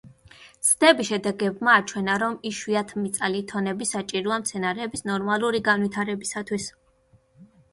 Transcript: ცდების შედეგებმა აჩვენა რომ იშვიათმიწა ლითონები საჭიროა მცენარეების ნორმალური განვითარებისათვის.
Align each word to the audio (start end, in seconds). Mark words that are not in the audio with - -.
ცდების 0.67 1.09
შედეგებმა 1.09 1.75
აჩვენა 1.81 2.15
რომ 2.23 2.37
იშვიათმიწა 2.51 3.29
ლითონები 3.35 3.89
საჭიროა 3.91 4.41
მცენარეების 4.45 5.07
ნორმალური 5.11 5.63
განვითარებისათვის. 5.69 6.71